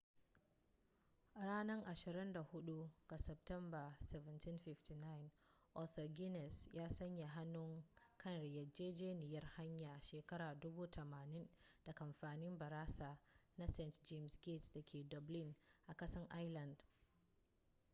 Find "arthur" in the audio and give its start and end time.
5.81-6.07